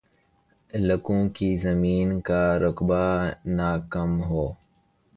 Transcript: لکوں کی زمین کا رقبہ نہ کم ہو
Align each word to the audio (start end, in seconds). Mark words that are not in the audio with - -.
لکوں 0.71 1.21
کی 1.29 1.49
زمین 1.57 2.19
کا 2.21 2.43
رقبہ 2.59 3.03
نہ 3.47 3.69
کم 3.89 4.21
ہو 4.23 4.45